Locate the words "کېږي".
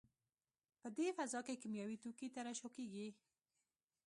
2.77-3.07